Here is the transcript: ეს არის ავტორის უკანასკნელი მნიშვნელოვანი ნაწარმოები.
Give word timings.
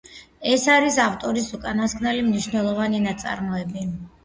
ეს 0.53 0.63
არის 0.75 0.97
ავტორის 1.03 1.51
უკანასკნელი 1.59 2.25
მნიშვნელოვანი 2.31 3.05
ნაწარმოები. 3.07 3.89